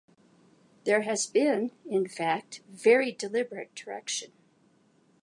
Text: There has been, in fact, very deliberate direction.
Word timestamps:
There 0.85 1.01
has 1.01 1.27
been, 1.27 1.73
in 1.85 2.07
fact, 2.07 2.61
very 2.67 3.11
deliberate 3.11 3.75
direction. 3.75 4.31